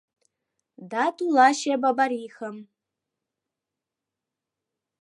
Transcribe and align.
Да 0.91 1.03
тулаче 1.15 1.75
Бабарихым 1.81 2.57